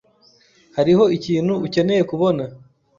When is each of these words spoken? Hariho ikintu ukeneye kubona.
Hariho 0.77 1.03
ikintu 1.17 1.53
ukeneye 1.65 2.03
kubona. 2.11 2.43